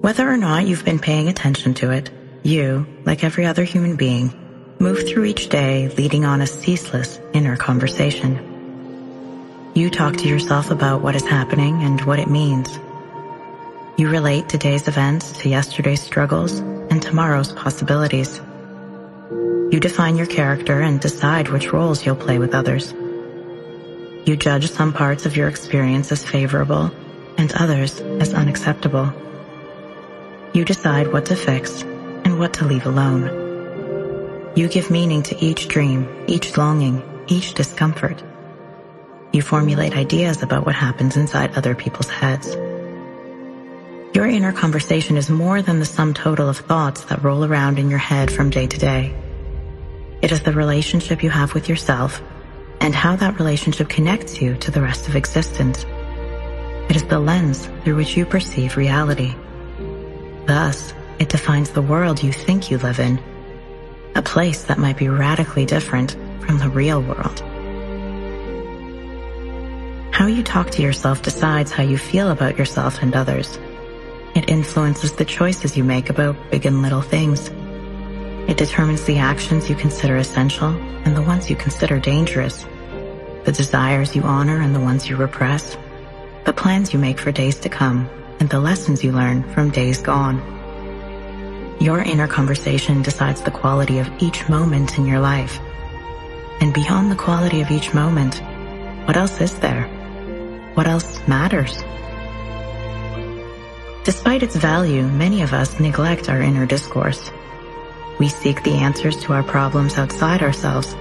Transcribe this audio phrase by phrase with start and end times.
[0.00, 2.08] Whether or not you've been paying attention to it,
[2.44, 4.32] you, like every other human being,
[4.78, 9.72] move through each day leading on a ceaseless inner conversation.
[9.74, 12.78] You talk to yourself about what is happening and what it means.
[13.96, 18.40] You relate today's events to yesterday's struggles and tomorrow's possibilities.
[19.72, 22.94] You define your character and decide which roles you'll play with others.
[24.24, 26.92] You judge some parts of your experience as favorable
[27.36, 29.12] and others as unacceptable.
[30.58, 33.22] You decide what to fix and what to leave alone.
[34.56, 38.20] You give meaning to each dream, each longing, each discomfort.
[39.32, 42.56] You formulate ideas about what happens inside other people's heads.
[44.16, 47.88] Your inner conversation is more than the sum total of thoughts that roll around in
[47.88, 49.14] your head from day to day.
[50.22, 52.20] It is the relationship you have with yourself
[52.80, 55.86] and how that relationship connects you to the rest of existence.
[56.90, 59.36] It is the lens through which you perceive reality.
[60.48, 63.20] Thus, it defines the world you think you live in,
[64.14, 67.40] a place that might be radically different from the real world.
[70.10, 73.58] How you talk to yourself decides how you feel about yourself and others.
[74.34, 77.50] It influences the choices you make about big and little things.
[78.48, 80.70] It determines the actions you consider essential
[81.04, 82.64] and the ones you consider dangerous,
[83.44, 85.76] the desires you honor and the ones you repress,
[86.46, 88.08] the plans you make for days to come,
[88.40, 90.40] and the lessons you learn from days gone.
[91.80, 95.60] Your inner conversation decides the quality of each moment in your life.
[96.60, 98.42] And beyond the quality of each moment,
[99.06, 99.84] what else is there?
[100.74, 101.82] What else matters?
[104.04, 107.30] Despite its value, many of us neglect our inner discourse.
[108.18, 110.96] We seek the answers to our problems outside ourselves.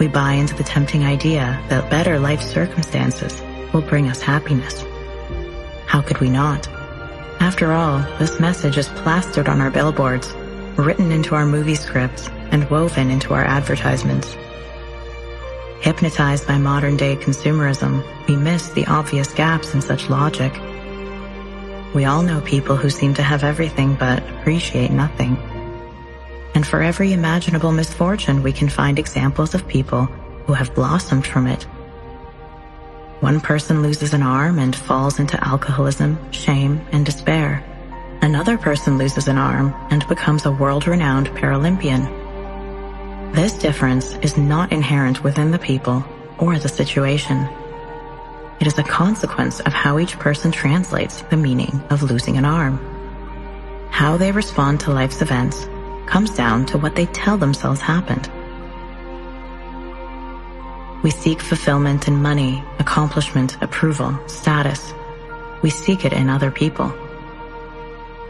[0.00, 3.40] We buy into the tempting idea that better life circumstances
[3.72, 4.84] will bring us happiness.
[5.86, 6.68] How could we not?
[7.40, 10.32] After all, this message is plastered on our billboards,
[10.76, 14.36] written into our movie scripts, and woven into our advertisements.
[15.80, 20.52] Hypnotized by modern day consumerism, we miss the obvious gaps in such logic.
[21.94, 25.36] We all know people who seem to have everything but appreciate nothing.
[26.54, 30.06] And for every imaginable misfortune, we can find examples of people
[30.46, 31.66] who have blossomed from it.
[33.20, 37.64] One person loses an arm and falls into alcoholism, shame, and despair.
[38.20, 42.04] Another person loses an arm and becomes a world-renowned Paralympian.
[43.34, 46.04] This difference is not inherent within the people
[46.38, 47.48] or the situation.
[48.60, 52.78] It is a consequence of how each person translates the meaning of losing an arm.
[53.90, 55.66] How they respond to life's events
[56.06, 58.30] comes down to what they tell themselves happened.
[61.06, 64.92] We seek fulfillment in money, accomplishment, approval, status.
[65.62, 66.88] We seek it in other people.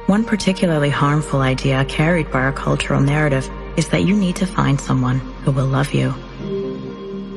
[0.08, 3.48] One particularly harmful idea carried by our cultural narrative
[3.78, 6.12] is that you need to find someone who will love you.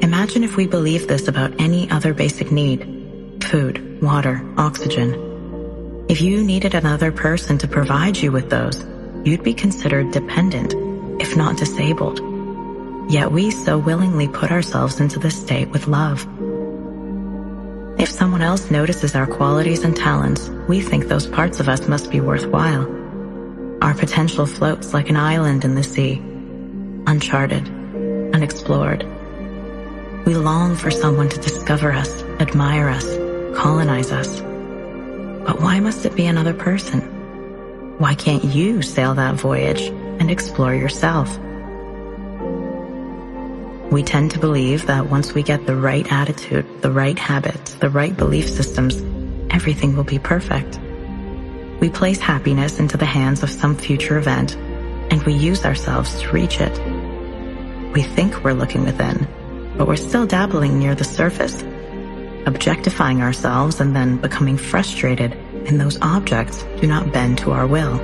[0.02, 2.84] Imagine if we believed this about any other basic need.
[3.42, 6.06] Food, water, oxygen.
[6.10, 8.86] If you needed another person to provide you with those,
[9.24, 10.74] you'd be considered dependent,
[11.22, 12.29] if not disabled.
[13.10, 16.28] Yet we so willingly put ourselves into this state with love.
[18.00, 22.12] If someone else notices our qualities and talents, we think those parts of us must
[22.12, 22.84] be worthwhile.
[23.82, 26.22] Our potential floats like an island in the sea,
[27.08, 27.68] uncharted,
[28.36, 29.04] unexplored.
[30.28, 33.18] We long for someone to discover us, admire us,
[33.58, 34.40] colonize us.
[34.40, 37.02] But why must it be another person?
[37.98, 39.82] Why can't you sail that voyage
[40.20, 41.40] and explore yourself?
[43.92, 47.90] We tend to believe that once we get the right attitude, the right habits, the
[47.90, 49.02] right belief systems,
[49.52, 50.80] everything will be perfect.
[51.80, 54.56] We place happiness into the hands of some future event,
[55.12, 56.78] and we use ourselves to reach it.
[57.94, 59.28] We think we're looking within,
[59.78, 61.64] but we're still dabbling near the surface,
[62.46, 65.34] objectifying ourselves and then becoming frustrated
[65.70, 68.00] and those objects do not bend to our will.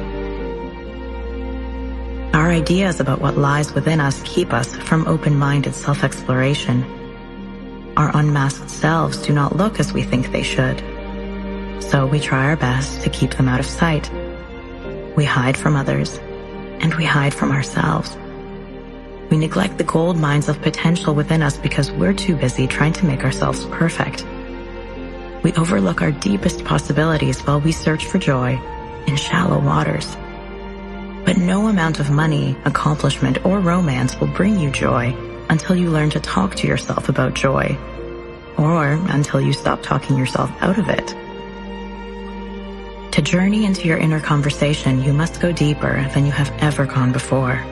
[2.46, 6.84] Our ideas about what lies within us keep us from open-minded self-exploration.
[7.98, 10.80] Our unmasked selves do not look as we think they should.
[11.82, 14.12] So we try our best to keep them out of sight.
[15.16, 16.20] We hide from others,
[16.82, 18.16] and we hide from ourselves.
[19.32, 23.08] We neglect the gold mines of potential within us because we're too busy trying to
[23.08, 24.24] make ourselves perfect.
[25.42, 28.62] We overlook our deepest possibilities while we search for joy
[29.08, 30.16] in shallow waters.
[31.26, 35.16] But no amount of money, accomplishment, or romance will bring you joy
[35.50, 37.78] until you learn to talk to yourself about joy,
[38.58, 41.16] or until you stop talking yourself out of it.
[43.14, 47.12] To journey into your inner conversation, you must go deeper than you have ever gone
[47.12, 47.64] before.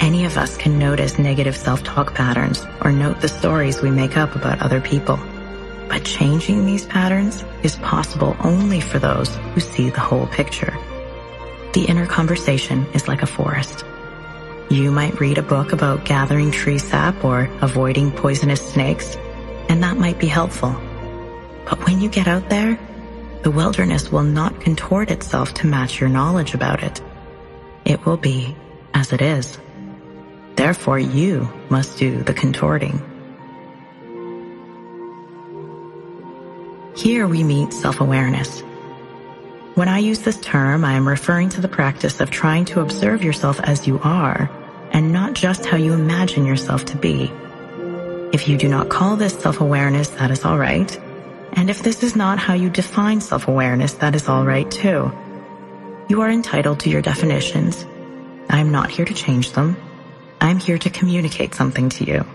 [0.00, 4.36] Any of us can notice negative self-talk patterns or note the stories we make up
[4.36, 5.18] about other people.
[5.88, 10.76] But changing these patterns is possible only for those who see the whole picture.
[11.74, 13.84] The inner conversation is like a forest.
[14.70, 19.16] You might read a book about gathering tree sap or avoiding poisonous snakes,
[19.68, 20.72] and that might be helpful.
[21.64, 22.78] But when you get out there,
[23.42, 27.00] the wilderness will not contort itself to match your knowledge about it.
[27.84, 28.56] It will be
[28.94, 29.58] as it is.
[30.56, 33.00] Therefore, you must do the contorting.
[36.96, 38.64] Here we meet self-awareness.
[39.78, 43.22] When I use this term, I am referring to the practice of trying to observe
[43.22, 44.50] yourself as you are
[44.90, 47.30] and not just how you imagine yourself to be.
[48.32, 51.00] If you do not call this self-awareness, that is all right.
[51.52, 55.12] And if this is not how you define self-awareness, that is all right too.
[56.08, 57.86] You are entitled to your definitions.
[58.50, 59.76] I am not here to change them.
[60.40, 62.26] I'm here to communicate something to you.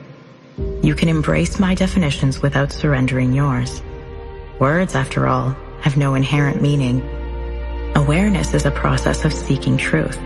[0.81, 3.81] You can embrace my definitions without surrendering yours.
[4.59, 7.01] Words, after all, have no inherent meaning.
[8.03, 10.17] Awareness is a process of seeking truth.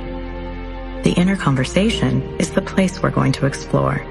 [1.03, 4.03] The inner conversation is the place we're going to explore.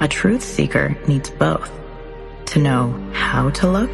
[0.00, 1.70] A truth seeker needs both
[2.46, 3.90] to know how to look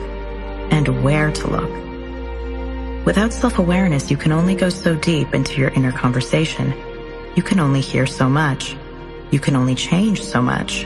[0.72, 3.04] and where to look.
[3.04, 6.72] Without self-awareness, you can only go so deep into your inner conversation.
[7.36, 8.74] You can only hear so much.
[9.30, 10.84] You can only change so much.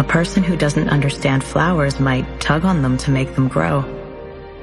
[0.00, 3.97] A person who doesn't understand flowers might tug on them to make them grow.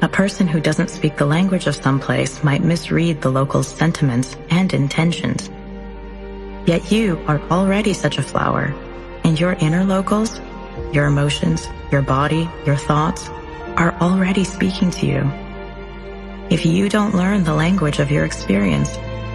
[0.05, 4.37] A person who doesn't speak the language of some place might misread the locals' sentiments
[4.51, 5.49] and intentions.
[6.67, 8.65] Yet you are already such a flower,
[9.23, 10.39] and your inner locals,
[10.93, 13.29] your emotions, your body, your thoughts,
[13.77, 15.31] are already speaking to you.
[16.51, 18.91] If you don't learn the language of your experience,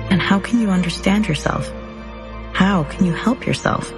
[0.09, 1.69] then how can you understand yourself?
[2.53, 3.93] How can you help yourself?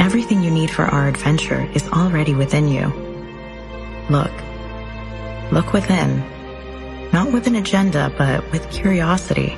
[0.00, 2.86] Everything you need for our adventure is already within you.
[4.08, 4.32] Look.
[5.50, 6.22] Look within.
[7.12, 9.56] Not with an agenda, but with curiosity.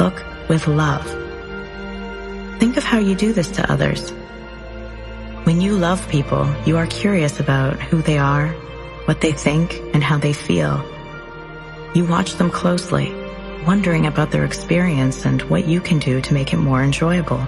[0.00, 1.06] Look with love.
[2.58, 4.10] Think of how you do this to others.
[5.44, 8.48] When you love people, you are curious about who they are,
[9.04, 10.84] what they think, and how they feel.
[11.94, 13.14] You watch them closely,
[13.66, 17.46] wondering about their experience and what you can do to make it more enjoyable.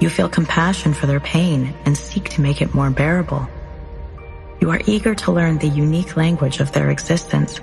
[0.00, 3.48] You feel compassion for their pain and seek to make it more bearable.
[4.60, 7.60] You are eager to learn the unique language of their existence.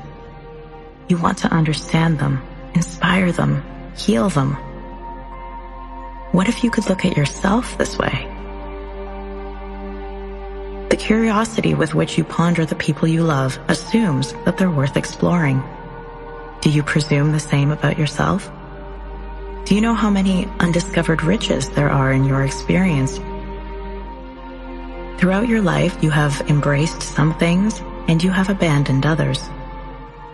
[1.08, 2.42] You want to understand them,
[2.74, 3.64] inspire them,
[3.96, 4.54] heal them.
[6.32, 8.28] What if you could look at yourself this way?
[10.90, 15.64] The curiosity with which you ponder the people you love assumes that they're worth exploring.
[16.62, 18.52] Do you presume the same about yourself?
[19.66, 23.20] Do you know how many undiscovered riches there are in your experience?
[25.18, 29.42] Throughout your life, you have embraced some things and you have abandoned others.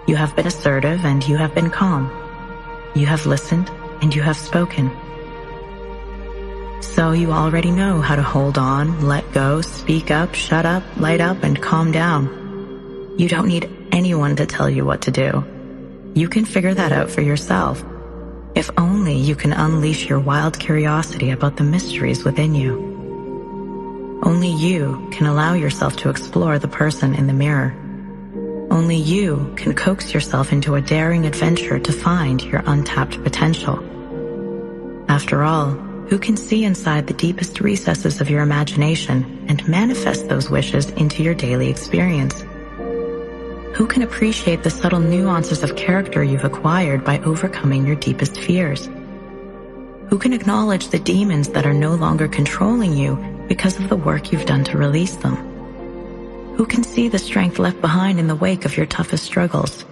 [0.07, 2.12] You have been assertive and you have been calm.
[2.94, 3.71] You have listened
[4.01, 4.91] and you have spoken.
[6.81, 11.21] So you already know how to hold on, let go, speak up, shut up, light
[11.21, 13.15] up, and calm down.
[13.18, 15.45] You don't need anyone to tell you what to do.
[16.13, 17.81] You can figure that out for yourself.
[18.53, 22.92] If only you can unleash your wild curiosity about the mysteries within you.
[24.25, 27.75] Only you can allow yourself to explore the person in the mirror.
[28.72, 33.84] Only you can coax yourself into a daring adventure to find your untapped potential.
[35.10, 35.72] After all,
[36.08, 41.22] who can see inside the deepest recesses of your imagination and manifest those wishes into
[41.22, 42.46] your daily experience?
[43.75, 48.89] Who can appreciate the subtle nuances of character you've acquired by overcoming your deepest fears?
[50.08, 54.31] Who can acknowledge the demons that are no longer controlling you because of the work
[54.31, 55.36] you've done to release them?
[56.55, 59.86] Who can see the strength left behind in the wake of your toughest struggles?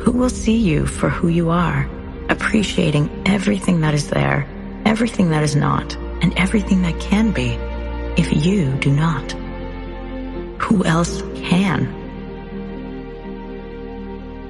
[0.00, 1.88] Who will see you for who you are,
[2.28, 4.44] appreciating everything that is there,
[4.84, 7.50] everything that is not, and everything that can be,
[8.20, 9.30] if you do not?
[10.60, 11.94] Who else can?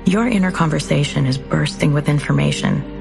[0.07, 3.00] Your inner conversation is bursting with information.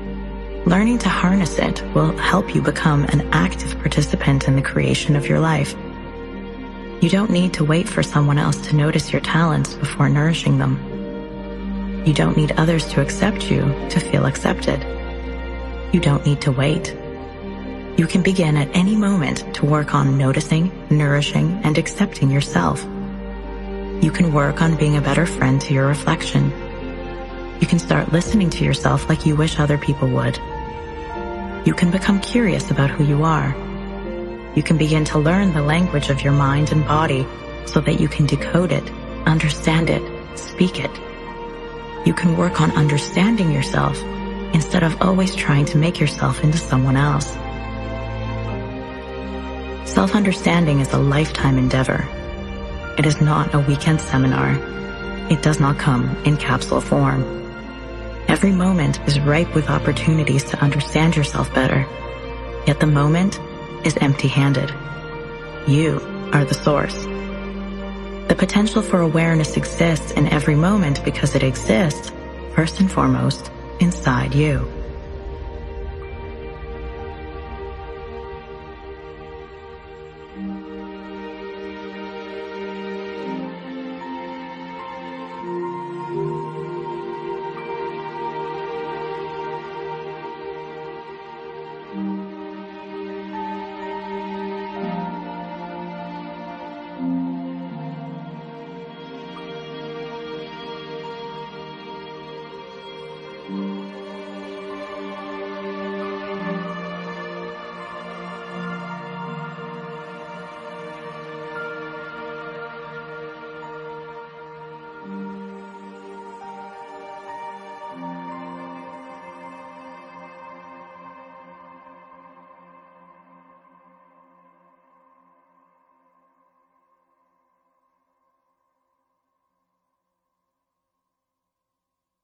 [0.70, 5.26] Learning to harness it will help you become an active participant in the creation of
[5.26, 5.76] your life.
[7.02, 10.78] You don't need to wait for someone else to notice your talents before nourishing them.
[12.06, 14.86] You don't need others to accept you to feel accepted.
[15.92, 16.96] You don't need to wait.
[17.98, 22.84] You can begin at any moment to work on noticing, nourishing, and accepting yourself.
[24.04, 26.52] You can work on being a better friend to your reflection.
[27.60, 30.40] You can start listening to yourself like you wish other people would.
[31.66, 33.56] You can become curious about who you are.
[34.56, 37.28] You can begin to learn the language of your mind and body
[37.66, 38.90] so that you can decode it,
[39.26, 40.02] understand it,
[40.38, 40.92] speak it.
[42.06, 44.02] You can work on understanding yourself
[44.54, 47.38] instead of always trying to make yourself into someone else.
[49.90, 52.08] Self-understanding is a lifetime endeavor.
[52.98, 54.54] It is not a weekend seminar.
[55.30, 57.39] It does not come in capsule form.
[58.30, 61.88] Every moment is ripe with opportunities to understand yourself better.
[62.68, 63.40] Yet the moment
[63.84, 64.72] is empty-handed.
[65.68, 66.00] You
[66.32, 66.94] are the source.
[68.28, 72.12] The potential for awareness exists in every moment because it exists,
[72.54, 74.79] first and foremost, inside you.